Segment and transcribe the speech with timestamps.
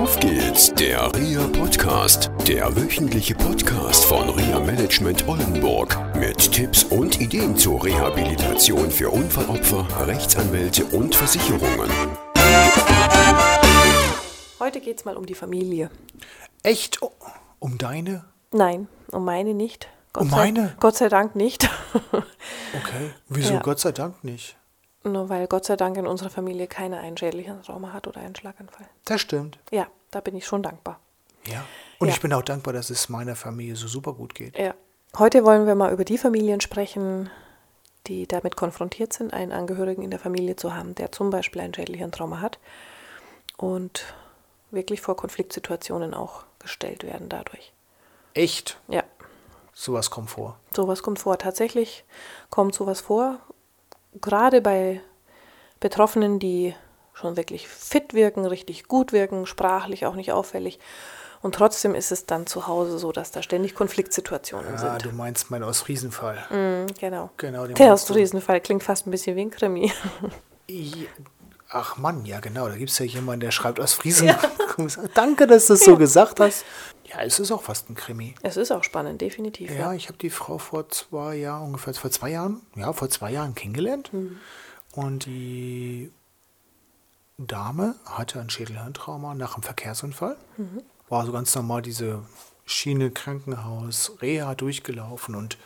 [0.00, 7.20] Auf geht's, der RIA Podcast, der wöchentliche Podcast von RIA Management Oldenburg mit Tipps und
[7.20, 11.90] Ideen zur Rehabilitation für Unfallopfer, Rechtsanwälte und Versicherungen.
[14.58, 15.90] Heute geht's mal um die Familie.
[16.62, 17.02] Echt?
[17.02, 17.12] Oh,
[17.58, 18.24] Um deine?
[18.52, 19.88] Nein, um meine nicht.
[20.14, 20.76] Gott Um sei, meine?
[20.80, 21.68] Gott sei Dank nicht.
[22.72, 23.10] Okay.
[23.28, 23.54] Wieso?
[23.54, 23.60] Ja.
[23.60, 24.56] Gott sei Dank nicht.
[25.02, 28.36] Nur weil Gott sei Dank in unserer Familie keiner einen schädlichen Trauma hat oder einen
[28.36, 28.86] Schlaganfall.
[29.06, 29.58] Das stimmt.
[29.72, 31.00] Ja, da bin ich schon dankbar.
[31.46, 31.64] Ja.
[31.98, 32.14] Und Ja.
[32.14, 34.58] ich bin auch dankbar, dass es meiner Familie so super gut geht.
[34.58, 34.74] Ja.
[35.18, 37.30] Heute wollen wir mal über die Familien sprechen,
[38.06, 41.74] die damit konfrontiert sind, einen Angehörigen in der Familie zu haben, der zum Beispiel einen
[41.74, 42.58] schädlichen Trauma hat
[43.56, 44.14] und
[44.70, 47.72] wirklich vor Konfliktsituationen auch gestellt werden dadurch.
[48.34, 48.78] Echt?
[48.88, 49.02] Ja,
[49.72, 50.58] Sowas kommt vor.
[50.74, 51.38] sowas kommt vor.
[51.38, 52.04] Tatsächlich
[52.50, 53.38] kommt sowas vor,
[54.20, 55.00] gerade bei
[55.80, 56.74] Betroffenen, die
[57.20, 60.78] schon wirklich fit wirken, richtig gut wirken, sprachlich auch nicht auffällig.
[61.42, 65.06] Und trotzdem ist es dann zu Hause so, dass da ständig Konfliktsituationen Ah, sind.
[65.06, 66.36] du meinst meinen Ostfriesenfall.
[66.50, 67.30] Mhm, genau.
[67.38, 67.92] Genau, Der.
[67.94, 69.90] Ostfriesenfall klingt fast ein bisschen wie ein Krimi.
[71.72, 74.30] Ach Mann, ja genau, da gibt es ja jemanden, der schreibt Ostfriesen.
[75.14, 76.64] Danke, dass du das so gesagt hast.
[77.04, 78.34] Ja, es ist auch fast ein Krimi.
[78.42, 79.70] Es ist auch spannend, definitiv.
[79.70, 83.30] Ja, ich habe die Frau vor zwei Jahren, ungefähr vor zwei Jahren, ja, vor zwei
[83.32, 84.10] Jahren kennengelernt.
[84.92, 86.12] Und die
[87.46, 90.36] Dame hatte ein Schädelhirntrauma nach einem Verkehrsunfall.
[91.08, 92.22] War so ganz normal diese
[92.66, 95.58] Schiene Krankenhaus, Reha durchgelaufen und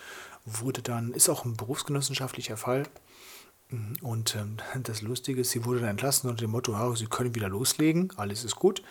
[0.46, 2.84] wurde dann, ist auch ein berufsgenossenschaftlicher Fall.
[4.02, 7.48] Und ähm, das Lustige ist, sie wurde dann entlassen unter dem Motto, sie können wieder
[7.48, 8.82] loslegen, alles ist gut.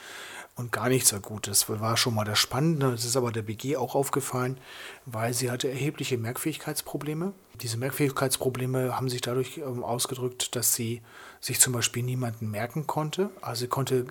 [0.55, 1.47] Und gar nichts war gut.
[1.47, 2.91] Das war schon mal das Spannende.
[2.91, 4.59] Das ist aber der BG auch aufgefallen,
[5.05, 7.33] weil sie hatte erhebliche Merkfähigkeitsprobleme.
[7.61, 11.01] Diese Merkfähigkeitsprobleme haben sich dadurch ähm, ausgedrückt, dass sie
[11.39, 13.31] sich zum Beispiel niemanden merken konnte.
[13.41, 14.05] Also sie konnte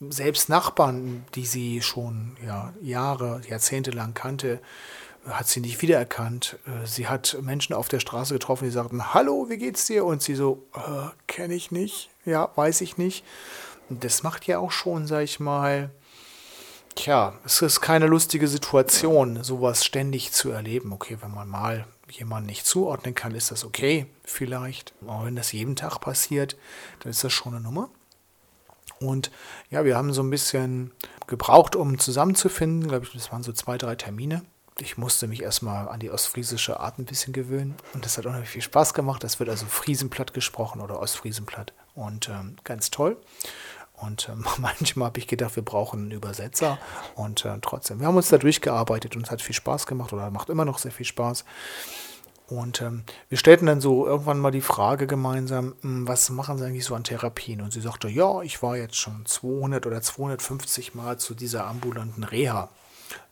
[0.00, 4.60] selbst Nachbarn, die sie schon ja, Jahre, Jahrzehnte lang kannte,
[5.28, 6.58] hat sie nicht wiedererkannt.
[6.66, 10.04] Äh, Sie hat Menschen auf der Straße getroffen, die sagten, hallo, wie geht's dir?
[10.04, 13.24] Und sie so, äh, kenne ich nicht, ja, weiß ich nicht.
[14.00, 15.90] Das macht ja auch schon, sag ich mal,
[16.94, 20.92] tja, es ist keine lustige Situation, sowas ständig zu erleben.
[20.92, 24.92] Okay, wenn man mal jemanden nicht zuordnen kann, ist das okay, vielleicht.
[25.02, 26.56] Aber wenn das jeden Tag passiert,
[27.00, 27.88] dann ist das schon eine Nummer.
[29.00, 29.30] Und
[29.70, 30.92] ja, wir haben so ein bisschen
[31.26, 32.88] gebraucht, um zusammenzufinden.
[32.88, 34.42] Glaube ich, das waren so zwei, drei Termine.
[34.78, 37.74] Ich musste mich erstmal an die ostfriesische Art ein bisschen gewöhnen.
[37.94, 39.22] Und das hat unheimlich viel Spaß gemacht.
[39.22, 41.72] Das wird also Friesenplatt gesprochen oder Ostfriesenplatt.
[41.94, 43.16] Und ähm, ganz toll.
[44.02, 46.78] Und ähm, manchmal habe ich gedacht, wir brauchen einen Übersetzer.
[47.14, 50.30] Und äh, trotzdem, wir haben uns da durchgearbeitet und es hat viel Spaß gemacht oder
[50.30, 51.44] macht immer noch sehr viel Spaß.
[52.48, 56.66] Und ähm, wir stellten dann so irgendwann mal die Frage gemeinsam, hm, was machen Sie
[56.66, 57.62] eigentlich so an Therapien?
[57.62, 62.24] Und sie sagte, ja, ich war jetzt schon 200 oder 250 Mal zu dieser ambulanten
[62.24, 62.68] Reha,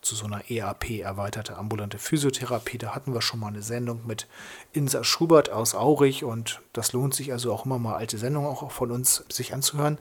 [0.01, 2.77] zu so einer EAP, erweiterte ambulante Physiotherapie.
[2.77, 4.27] Da hatten wir schon mal eine Sendung mit
[4.73, 8.71] Insa Schubert aus Aurich und das lohnt sich also auch immer mal alte Sendungen auch
[8.71, 9.97] von uns sich anzuhören.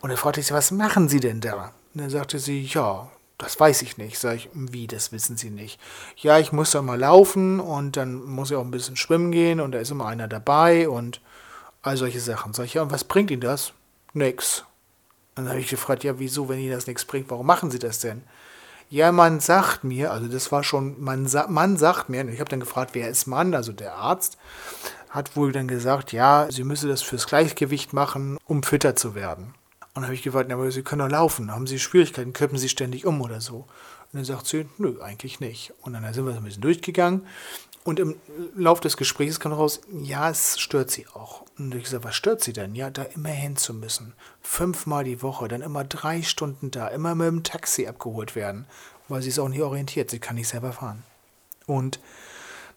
[0.00, 1.72] Und dann fragte ich sie, was machen Sie denn da?
[1.94, 3.08] Und dann sagte sie, ja,
[3.38, 4.18] das weiß ich nicht.
[4.18, 5.80] Sag ich, wie, das wissen Sie nicht?
[6.16, 9.60] Ja, ich muss da mal laufen und dann muss ich auch ein bisschen schwimmen gehen
[9.60, 11.20] und da ist immer einer dabei und
[11.82, 12.52] all solche Sachen.
[12.52, 13.72] Sag ich, ja, und was bringt Ihnen das?
[14.12, 14.64] Nix.
[15.36, 17.78] Und dann habe ich gefragt, ja, wieso, wenn Ihnen das nichts bringt, warum machen Sie
[17.78, 18.22] das denn?
[18.90, 22.60] Ja, man sagt mir, also das war schon, man, man sagt mir, ich habe dann
[22.60, 24.38] gefragt, wer ist Mann, also der Arzt,
[25.10, 29.54] hat wohl dann gesagt, ja, Sie müsse das fürs Gleichgewicht machen, um fitter zu werden.
[29.94, 32.68] Und habe ich gefragt, na, aber Sie können doch laufen, haben Sie Schwierigkeiten, kippen Sie
[32.68, 33.66] ständig um oder so?
[34.12, 35.74] Und dann sagt sie, nö, eigentlich nicht.
[35.82, 37.26] Und dann sind wir so ein bisschen durchgegangen.
[37.84, 38.16] Und im
[38.54, 41.44] Lauf des Gesprächs kam raus, ja, es stört sie auch.
[41.58, 42.74] Und ich gesagt, was stört sie denn?
[42.74, 44.14] Ja, da immer hin zu müssen.
[44.42, 48.66] Fünfmal die Woche, dann immer drei Stunden da, immer mit dem Taxi abgeholt werden,
[49.08, 51.02] weil sie ist auch nicht orientiert, sie kann nicht selber fahren.
[51.66, 52.00] Und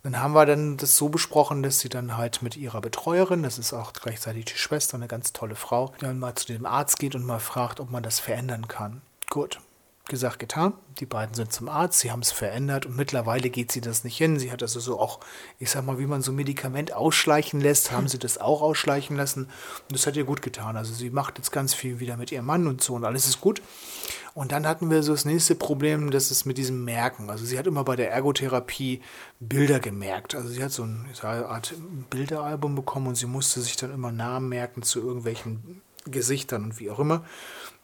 [0.04, 3.60] dann haben wir dann das so besprochen, dass sie dann halt mit ihrer Betreuerin, das
[3.60, 7.14] ist auch gleichzeitig die Schwester, eine ganz tolle Frau, dann mal zu dem Arzt geht
[7.14, 9.02] und mal fragt, ob man das verändern kann.
[9.30, 9.60] Gut,
[10.08, 10.74] gesagt, getan.
[11.00, 14.18] Die beiden sind zum Arzt, sie haben es verändert und mittlerweile geht sie das nicht
[14.18, 14.40] hin.
[14.40, 15.20] Sie hat also so auch,
[15.60, 19.16] ich sag mal, wie man so ein Medikament ausschleichen lässt, haben sie das auch ausschleichen
[19.16, 19.46] lassen.
[19.46, 20.76] Und das hat ihr gut getan.
[20.78, 23.42] Also sie macht jetzt ganz viel wieder mit ihrem Mann und so und alles ist
[23.42, 23.62] gut.
[24.34, 27.30] Und dann hatten wir so das nächste Problem, das ist mit diesem Merken.
[27.30, 29.02] Also sie hat immer bei der Ergotherapie
[29.40, 30.36] Bilder gemerkt.
[30.36, 31.74] Also sie hat so ein, so eine Art
[32.10, 36.90] Bilderalbum bekommen und sie musste sich dann immer Namen merken zu irgendwelchen Gesichtern und wie
[36.90, 37.26] auch immer.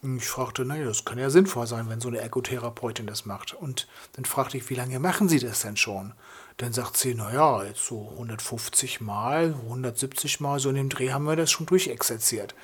[0.01, 3.53] Und ich fragte, naja, das kann ja sinnvoll sein, wenn so eine Ergotherapeutin das macht.
[3.53, 6.13] Und dann fragte ich, wie lange machen Sie das denn schon?
[6.57, 11.25] Dann sagt sie, naja, jetzt so 150 Mal, 170 Mal, so in dem Dreh haben
[11.25, 12.55] wir das schon durchexerziert.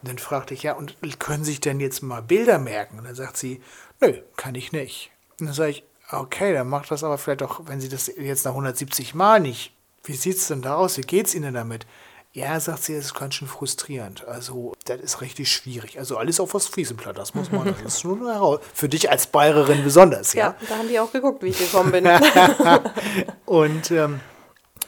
[0.00, 2.98] Und dann fragte ich, ja, und können Sie sich denn jetzt mal Bilder merken?
[2.98, 3.60] Und dann sagt sie,
[4.00, 5.10] nö, kann ich nicht.
[5.38, 8.44] Und dann sage ich, okay, dann macht das aber vielleicht auch, wenn Sie das jetzt
[8.44, 9.72] nach 170 Mal nicht.
[10.04, 10.96] Wie sieht es denn da aus?
[10.96, 11.86] Wie geht es Ihnen damit?
[12.32, 14.24] Ja, sagt sie, das ist ganz schön frustrierend.
[14.28, 15.98] Also, das ist richtig schwierig.
[15.98, 18.60] Also, alles auf was Fliesenblatt, das muss man, das ist nur heraus.
[18.72, 20.56] Für dich als Bayerin besonders, ja?
[20.60, 22.06] Ja, da haben die auch geguckt, wie ich gekommen bin.
[23.46, 24.20] Und ähm,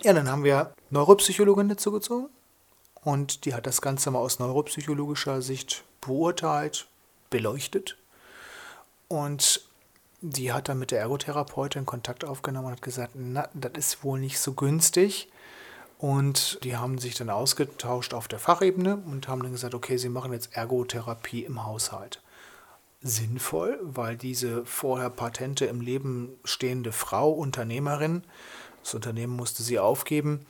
[0.03, 2.29] ja, dann haben wir Neuropsychologin dazugezogen.
[3.03, 6.87] Und die hat das Ganze mal aus neuropsychologischer Sicht beurteilt,
[7.31, 7.97] beleuchtet.
[9.09, 9.67] Und
[10.21, 14.21] die hat dann mit der Ergotherapeutin Kontakt aufgenommen und hat gesagt, na, das ist wohl
[14.21, 15.29] nicht so günstig.
[16.03, 20.09] Und die haben sich dann ausgetauscht auf der Fachebene und haben dann gesagt, okay, sie
[20.09, 22.21] machen jetzt Ergotherapie im Haushalt.
[23.03, 28.25] Sinnvoll, weil diese vorher Patente im Leben stehende Frau, Unternehmerin,
[28.82, 30.44] das Unternehmen musste sie aufgeben,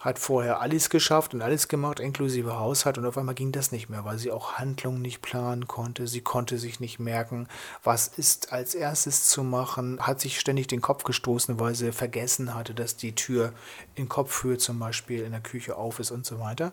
[0.00, 2.98] hat vorher alles geschafft und alles gemacht, inklusive Haushalt.
[2.98, 6.06] Und auf einmal ging das nicht mehr, weil sie auch Handlungen nicht planen konnte.
[6.06, 7.46] Sie konnte sich nicht merken,
[7.82, 10.00] was ist als erstes zu machen.
[10.00, 13.52] Hat sich ständig den Kopf gestoßen, weil sie vergessen hatte, dass die Tür
[13.94, 16.72] in Kopfhöhe zum Beispiel in der Küche auf ist und so weiter.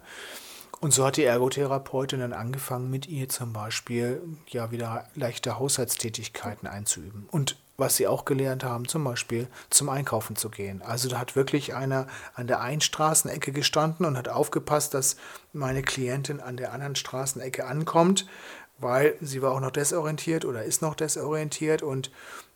[0.80, 6.68] Und so hat die Ergotherapeutin dann angefangen, mit ihr zum Beispiel ja wieder leichte Haushaltstätigkeiten
[6.68, 7.28] einzuüben.
[7.30, 10.82] Und was sie auch gelernt haben, zum Beispiel zum Einkaufen zu gehen.
[10.82, 15.18] Also da hat wirklich einer an der einen Straßenecke gestanden und hat aufgepasst, dass
[15.52, 18.28] meine Klientin an der anderen Straßenecke ankommt,
[18.78, 22.12] weil sie war auch noch desorientiert oder ist noch desorientiert und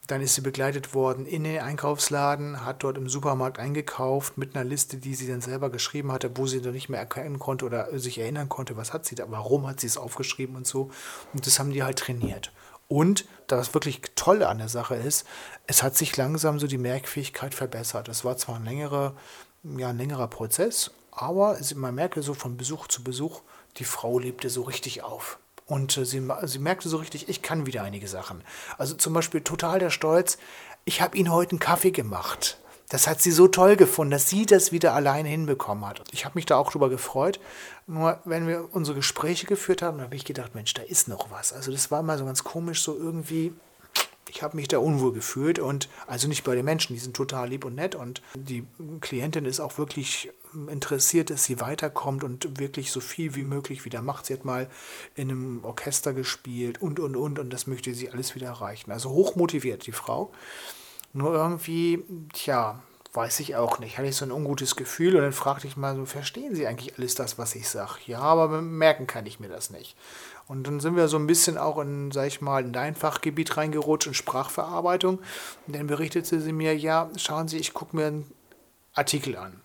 [0.07, 4.63] dann ist sie begleitet worden in den Einkaufsladen, hat dort im Supermarkt eingekauft mit einer
[4.63, 7.97] Liste, die sie dann selber geschrieben hatte, wo sie dann nicht mehr erkennen konnte oder
[7.97, 10.91] sich erinnern konnte, was hat sie da, warum hat sie es aufgeschrieben und so.
[11.33, 12.51] Und das haben die halt trainiert.
[12.87, 15.25] Und das wirklich Tolle an der Sache ist,
[15.67, 18.09] es hat sich langsam so die Merkfähigkeit verbessert.
[18.09, 19.15] Es war zwar ein längerer,
[19.63, 23.41] ja, ein längerer Prozess, aber man merkte so von Besuch zu Besuch,
[23.77, 25.39] die Frau lebte so richtig auf.
[25.65, 28.43] Und äh, sie, sie merkte so richtig, ich kann wieder einige Sachen.
[28.77, 30.37] Also zum Beispiel total der Stolz,
[30.83, 32.59] ich habe Ihnen heute einen Kaffee gemacht.
[32.89, 36.03] Das hat sie so toll gefunden, dass sie das wieder alleine hinbekommen hat.
[36.11, 37.39] Ich habe mich da auch drüber gefreut.
[37.87, 41.51] Nur wenn wir unsere Gespräche geführt haben, habe ich gedacht, Mensch, da ist noch was.
[41.51, 43.53] Also das war mal so ganz komisch, so irgendwie,
[44.29, 47.49] ich habe mich da unwohl gefühlt und also nicht bei den Menschen, die sind total
[47.49, 48.65] lieb und nett und die
[49.01, 50.31] Klientin ist auch wirklich
[50.69, 54.27] interessiert, dass sie weiterkommt und wirklich so viel wie möglich wieder macht.
[54.27, 54.69] Sie hat mal
[55.15, 58.91] in einem Orchester gespielt und und und und das möchte sie alles wieder erreichen.
[58.91, 60.31] Also hoch motiviert die Frau.
[61.15, 62.03] Nur irgendwie,
[62.33, 62.83] tja,
[63.13, 63.97] weiß ich auch nicht.
[63.97, 66.97] Hatte ich so ein ungutes Gefühl und dann fragte ich mal so, verstehen Sie eigentlich
[66.97, 67.99] alles das, was ich sage?
[68.05, 69.95] Ja, aber merken kann ich mir das nicht.
[70.45, 73.55] Und dann sind wir so ein bisschen auch in, sag ich mal, in dein Fachgebiet
[73.55, 75.19] reingerutscht, in Sprachverarbeitung.
[75.65, 78.29] Und dann berichtete sie mir, ja, schauen Sie, ich gucke mir einen
[78.93, 79.61] Artikel an.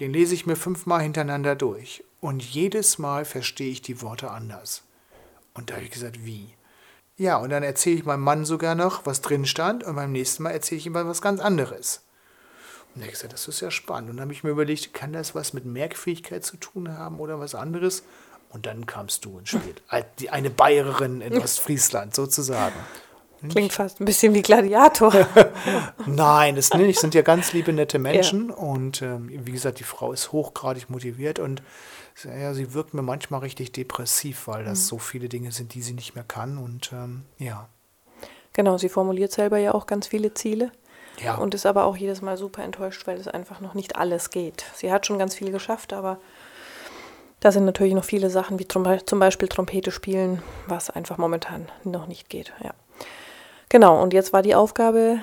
[0.00, 2.02] Den lese ich mir fünfmal hintereinander durch.
[2.22, 4.84] Und jedes Mal verstehe ich die Worte anders.
[5.52, 6.54] Und da habe ich gesagt, wie?
[7.22, 10.42] Ja, und dann erzähle ich meinem Mann sogar noch, was drin stand, und beim nächsten
[10.42, 12.02] Mal erzähle ich ihm was ganz anderes.
[12.96, 14.10] Und er hat gesagt, das ist ja spannend.
[14.10, 17.38] Und dann habe ich mir überlegt, kann das was mit Merkfähigkeit zu tun haben oder
[17.38, 18.02] was anderes?
[18.48, 19.76] Und dann kamst du ins Spiel.
[20.32, 22.74] Eine Bayerin in Ostfriesland sozusagen.
[23.48, 25.12] Klingt fast ein bisschen wie Gladiator.
[26.06, 27.00] Nein, das nicht.
[27.00, 28.50] sind ja ganz liebe, nette Menschen.
[28.50, 28.54] Ja.
[28.54, 31.62] Und ähm, wie gesagt, die Frau ist hochgradig motiviert und
[32.24, 34.84] ja, sie wirkt mir manchmal richtig depressiv, weil das mhm.
[34.84, 36.58] so viele Dinge sind, die sie nicht mehr kann.
[36.58, 37.68] Und ähm, ja.
[38.52, 40.70] Genau, sie formuliert selber ja auch ganz viele Ziele.
[41.22, 41.36] Ja.
[41.36, 44.64] Und ist aber auch jedes Mal super enttäuscht, weil es einfach noch nicht alles geht.
[44.74, 46.18] Sie hat schon ganz viel geschafft, aber
[47.40, 52.06] da sind natürlich noch viele Sachen, wie zum Beispiel Trompete spielen, was einfach momentan noch
[52.06, 52.52] nicht geht.
[52.62, 52.72] Ja.
[53.72, 55.18] Genau, und jetzt war die Aufgabe,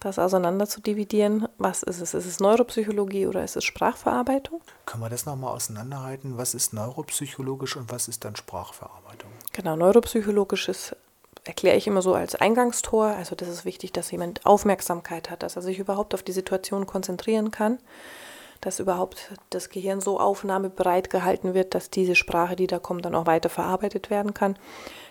[0.00, 1.46] das auseinander zu dividieren.
[1.58, 2.14] Was ist es?
[2.14, 4.62] Ist es Neuropsychologie oder ist es Sprachverarbeitung?
[4.86, 6.38] Können wir das nochmal auseinanderhalten?
[6.38, 9.30] Was ist neuropsychologisch und was ist dann Sprachverarbeitung?
[9.52, 10.96] Genau, neuropsychologisch ist,
[11.44, 13.08] erkläre ich immer so als Eingangstor.
[13.08, 16.86] Also das ist wichtig, dass jemand Aufmerksamkeit hat, dass er sich überhaupt auf die Situation
[16.86, 17.78] konzentrieren kann
[18.60, 23.14] dass überhaupt das Gehirn so aufnahmebereit gehalten wird, dass diese Sprache, die da kommt, dann
[23.14, 24.56] auch weiter verarbeitet werden kann.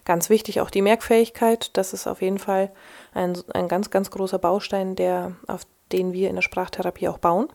[0.05, 1.71] Ganz wichtig auch die Merkfähigkeit.
[1.73, 2.71] Das ist auf jeden Fall
[3.13, 5.61] ein, ein ganz, ganz großer Baustein, der, auf
[5.91, 7.47] den wir in der Sprachtherapie auch bauen.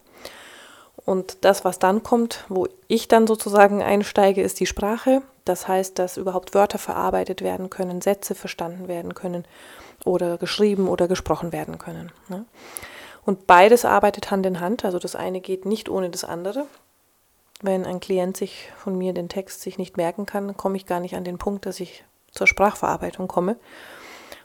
[1.04, 5.22] Und das, was dann kommt, wo ich dann sozusagen einsteige, ist die Sprache.
[5.44, 9.44] Das heißt, dass überhaupt Wörter verarbeitet werden können, Sätze verstanden werden können
[10.04, 12.12] oder geschrieben oder gesprochen werden können.
[12.28, 12.44] Ne?
[13.25, 16.67] Und beides arbeitet Hand in Hand, also das eine geht nicht ohne das andere.
[17.61, 20.99] Wenn ein Klient sich von mir den Text sich nicht merken kann, komme ich gar
[20.99, 23.57] nicht an den Punkt, dass ich zur Sprachverarbeitung komme.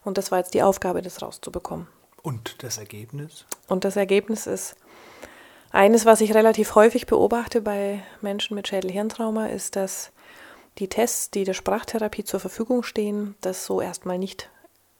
[0.03, 1.87] Und das war jetzt die Aufgabe, das rauszubekommen.
[2.21, 3.45] Und das Ergebnis?
[3.67, 4.75] Und das Ergebnis ist
[5.71, 10.11] eines, was ich relativ häufig beobachte bei Menschen mit Schädel-Hirntrauma, ist, dass
[10.77, 14.49] die Tests, die der Sprachtherapie zur Verfügung stehen, das so erstmal nicht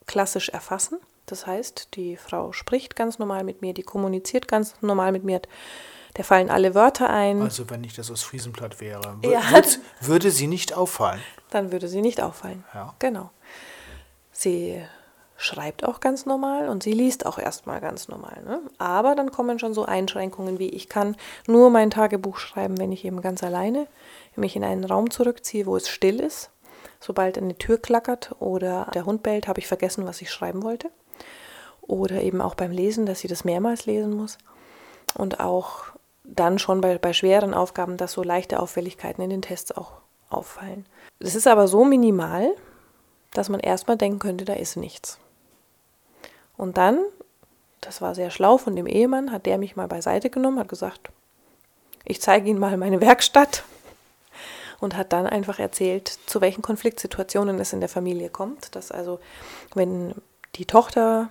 [0.07, 0.97] klassisch erfassen.
[1.27, 5.41] Das heißt, die Frau spricht ganz normal mit mir, die kommuniziert ganz normal mit mir.
[6.15, 7.41] Der fallen alle Wörter ein.
[7.41, 9.41] Also wenn ich das aus Friesenblatt wäre, ja.
[9.51, 11.21] würd, würde sie nicht auffallen.
[11.51, 12.63] Dann würde sie nicht auffallen.
[12.73, 12.95] Ja.
[12.99, 13.29] Genau.
[14.31, 14.81] Sie
[15.35, 18.41] schreibt auch ganz normal und sie liest auch erstmal ganz normal.
[18.43, 18.61] Ne?
[18.77, 21.15] Aber dann kommen schon so Einschränkungen wie ich kann
[21.45, 23.87] nur mein Tagebuch schreiben, wenn ich eben ganz alleine
[24.35, 26.51] mich in einen Raum zurückziehe, wo es still ist.
[26.99, 30.89] Sobald eine Tür klackert oder der Hund bellt, habe ich vergessen, was ich schreiben wollte.
[31.87, 34.37] Oder eben auch beim Lesen, dass sie das mehrmals lesen muss.
[35.15, 35.85] Und auch
[36.23, 39.93] dann schon bei, bei schweren Aufgaben, dass so leichte Auffälligkeiten in den Tests auch
[40.29, 40.85] auffallen.
[41.19, 42.53] Es ist aber so minimal,
[43.33, 45.19] dass man erstmal denken könnte, da ist nichts.
[46.57, 46.99] Und dann,
[47.81, 51.09] das war sehr schlau von dem Ehemann, hat der mich mal beiseite genommen, hat gesagt,
[52.03, 53.63] ich zeige Ihnen mal meine Werkstatt
[54.79, 58.75] und hat dann einfach erzählt, zu welchen Konfliktsituationen es in der Familie kommt.
[58.75, 59.19] Dass also,
[59.73, 60.13] wenn
[60.55, 61.29] die Tochter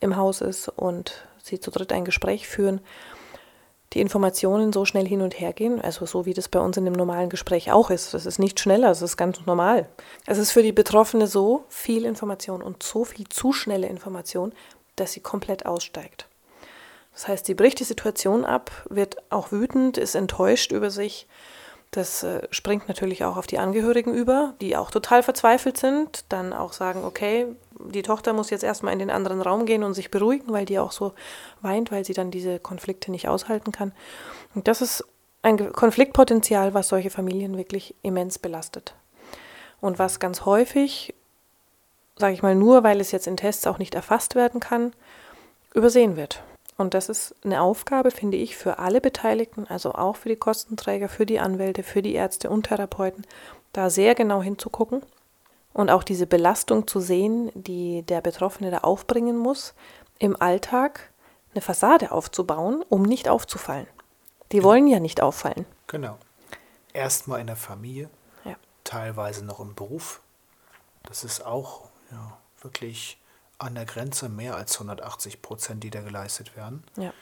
[0.00, 2.80] im Haus ist und sie zu dritt ein Gespräch führen,
[3.92, 6.84] die Informationen so schnell hin und her gehen, also so wie das bei uns in
[6.84, 8.14] dem normalen Gespräch auch ist.
[8.14, 9.88] Das ist nicht schneller, das ist ganz normal.
[10.26, 14.52] Es ist für die Betroffene so viel Information und so viel zu schnelle Information,
[14.94, 16.26] dass sie komplett aussteigt.
[17.12, 21.26] Das heißt, sie bricht die Situation ab, wird auch wütend, ist enttäuscht über sich
[21.90, 26.52] das äh, springt natürlich auch auf die Angehörigen über, die auch total verzweifelt sind, dann
[26.52, 27.46] auch sagen, okay,
[27.88, 30.78] die Tochter muss jetzt erstmal in den anderen Raum gehen und sich beruhigen, weil die
[30.78, 31.12] auch so
[31.60, 33.92] weint, weil sie dann diese Konflikte nicht aushalten kann.
[34.54, 35.04] Und das ist
[35.42, 38.94] ein Konfliktpotenzial, was solche Familien wirklich immens belastet.
[39.80, 41.14] Und was ganz häufig,
[42.16, 44.92] sage ich mal, nur weil es jetzt in Tests auch nicht erfasst werden kann,
[45.74, 46.42] übersehen wird.
[46.76, 51.08] Und das ist eine Aufgabe, finde ich, für alle Beteiligten, also auch für die Kostenträger,
[51.08, 53.26] für die Anwälte, für die Ärzte und Therapeuten,
[53.72, 55.02] da sehr genau hinzugucken
[55.72, 59.74] und auch diese Belastung zu sehen, die der Betroffene da aufbringen muss,
[60.18, 61.10] im Alltag
[61.52, 63.86] eine Fassade aufzubauen, um nicht aufzufallen.
[64.52, 65.66] Die wollen ja nicht auffallen.
[65.86, 66.18] Genau.
[66.92, 68.10] Erstmal in der Familie,
[68.44, 68.56] ja.
[68.84, 70.20] teilweise noch im Beruf.
[71.04, 73.18] Das ist auch ja, wirklich
[73.58, 76.82] an der Grenze mehr als 180 Prozent, die da geleistet werden.
[76.96, 77.12] Ja.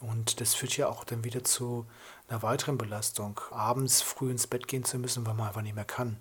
[0.00, 1.86] Und das führt ja auch dann wieder zu
[2.28, 5.84] einer weiteren Belastung, abends früh ins Bett gehen zu müssen, weil man einfach nicht mehr
[5.84, 6.18] kann.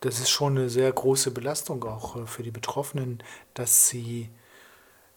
[0.00, 3.22] Das ist schon eine sehr große Belastung auch äh, für die Betroffenen,
[3.54, 4.30] dass sie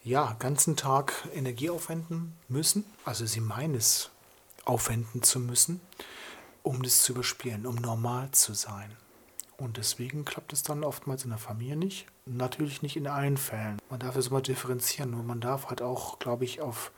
[0.03, 2.85] ja ganzen Tag Energie aufwenden müssen.
[3.05, 4.09] Also sie meinen es
[4.65, 5.81] aufwenden zu müssen,
[6.63, 8.95] um das zu überspielen, um normal zu sein.
[9.57, 12.05] Und deswegen klappt es dann oftmals in der Familie nicht.
[12.25, 13.81] Natürlich nicht in allen Fällen.
[13.89, 16.91] Man darf es immer differenzieren und man darf halt auch, glaube ich, auf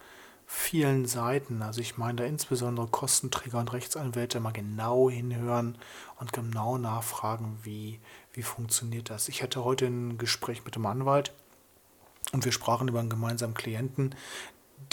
[0.54, 5.78] vielen Seiten, also ich meine da insbesondere Kostenträger und Rechtsanwälte mal genau hinhören
[6.20, 8.02] und genau nachfragen, wie,
[8.34, 9.30] wie funktioniert das.
[9.30, 11.32] Ich hatte heute ein Gespräch mit dem Anwalt
[12.34, 14.14] und wir sprachen über einen gemeinsamen Klienten,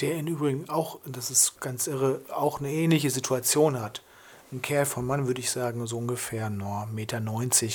[0.00, 4.02] der in Übrigen auch, das ist ganz irre, auch eine ähnliche Situation hat
[4.50, 7.20] ein Kerl von Mann, würde ich sagen, so ungefähr 1,90 Meter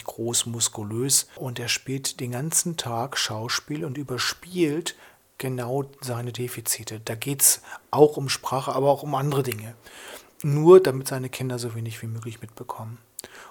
[0.06, 1.28] groß, muskulös.
[1.36, 4.96] Und er spielt den ganzen Tag Schauspiel und überspielt
[5.38, 7.00] genau seine Defizite.
[7.04, 7.62] Da geht es
[7.92, 9.76] auch um Sprache, aber auch um andere Dinge.
[10.42, 12.98] Nur damit seine Kinder so wenig wie möglich mitbekommen.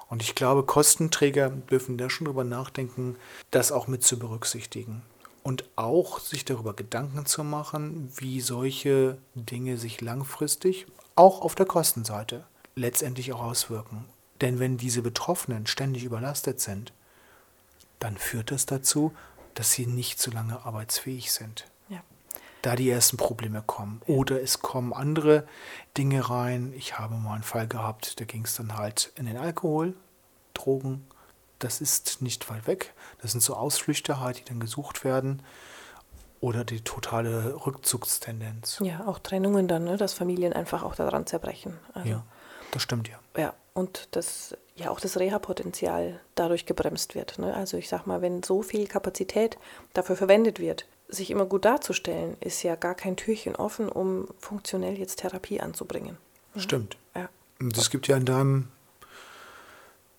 [0.08, 3.16] Und ich glaube, Kostenträger dürfen da schon drüber nachdenken,
[3.50, 5.02] das auch mit zu berücksichtigen.
[5.42, 10.86] Und auch sich darüber Gedanken zu machen, wie solche Dinge sich langfristig
[11.16, 14.04] auch auf der Kostenseite letztendlich auch auswirken.
[14.40, 16.92] Denn wenn diese Betroffenen ständig überlastet sind,
[17.98, 19.12] dann führt das dazu,
[19.54, 21.66] dass sie nicht so lange arbeitsfähig sind.
[22.62, 24.00] Da die ersten Probleme kommen.
[24.06, 25.46] Oder es kommen andere
[25.98, 26.72] Dinge rein.
[26.76, 29.94] Ich habe mal einen Fall gehabt, da ging es dann halt in den Alkohol,
[30.54, 31.06] Drogen.
[31.58, 32.94] Das ist nicht weit weg.
[33.20, 35.42] Das sind so Ausflüchte halt, die dann gesucht werden.
[36.40, 38.80] Oder die totale Rückzugstendenz.
[38.82, 39.96] Ja, auch Trennungen dann, ne?
[39.96, 41.78] dass Familien einfach auch daran zerbrechen.
[41.94, 42.08] Also.
[42.08, 42.24] Ja.
[42.72, 43.18] Das stimmt ja.
[43.36, 47.38] Ja, und dass ja auch das Reha-Potenzial dadurch gebremst wird.
[47.38, 47.54] Ne?
[47.54, 49.58] Also ich sag mal, wenn so viel Kapazität
[49.92, 54.98] dafür verwendet wird, sich immer gut darzustellen, ist ja gar kein Türchen offen, um funktionell
[54.98, 56.16] jetzt Therapie anzubringen.
[56.56, 56.96] Stimmt.
[57.14, 57.28] Ja.
[57.60, 58.68] Und es gibt ja in deinem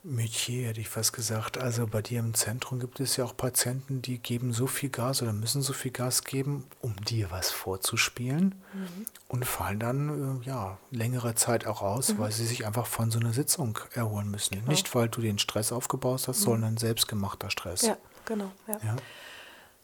[0.06, 1.58] Metier hätte ich fast gesagt.
[1.58, 5.22] Also bei dir im Zentrum gibt es ja auch Patienten, die geben so viel Gas
[5.22, 9.06] oder müssen so viel Gas geben, um dir was vorzuspielen mhm.
[9.30, 12.20] und fallen dann äh, ja längere Zeit auch aus, mhm.
[12.20, 14.56] weil sie sich einfach von so einer Sitzung erholen müssen.
[14.56, 14.68] Genau.
[14.68, 16.44] Nicht, weil du den Stress aufgebaut hast, mhm.
[16.44, 17.84] sondern selbstgemachter Stress.
[17.84, 18.52] Ja, genau.
[18.68, 18.80] Ja.
[18.84, 18.96] ja.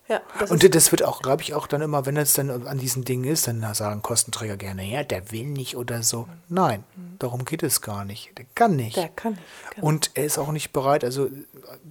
[0.10, 2.80] Ja, das und das wird auch, glaube ich, auch dann immer, wenn es dann an
[2.80, 6.28] diesen Dingen ist, dann sagen Kostenträger gerne, ja, der will nicht oder so.
[6.48, 6.84] Nein,
[7.20, 8.36] darum geht es gar nicht.
[8.38, 8.98] Der kann nicht.
[8.98, 9.44] Der kann nicht.
[9.76, 9.88] Genau.
[9.88, 11.30] Und er ist auch nicht bereit, also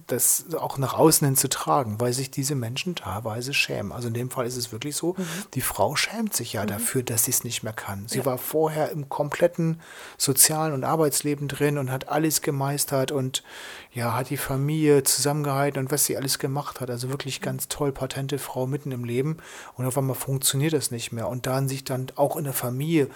[0.07, 3.91] das auch nach außen hin zu tragen, weil sich diese Menschen teilweise schämen.
[3.91, 5.25] Also in dem Fall ist es wirklich so, mhm.
[5.53, 6.67] die Frau schämt sich ja mhm.
[6.67, 8.07] dafür, dass sie es nicht mehr kann.
[8.07, 8.25] Sie ja.
[8.25, 9.81] war vorher im kompletten
[10.17, 13.43] sozialen und Arbeitsleben drin und hat alles gemeistert und
[13.91, 16.89] ja, hat die Familie zusammengehalten und was sie alles gemacht hat.
[16.89, 19.37] Also wirklich ganz toll, patente Frau mitten im Leben.
[19.75, 21.27] Und auf einmal funktioniert das nicht mehr.
[21.27, 23.09] Und dann sich dann auch in der Familie,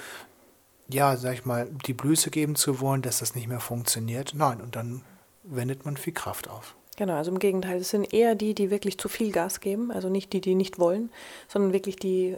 [0.90, 4.34] ja, sag ich mal, die Blöße geben zu wollen, dass das nicht mehr funktioniert.
[4.36, 5.02] Nein, und dann
[5.44, 6.76] wendet man viel Kraft auf.
[6.96, 10.10] Genau, also im Gegenteil, es sind eher die, die wirklich zu viel Gas geben, also
[10.10, 11.12] nicht die, die nicht wollen,
[11.48, 12.38] sondern wirklich die